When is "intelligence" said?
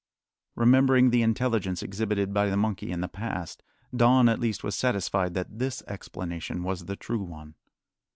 1.21-1.83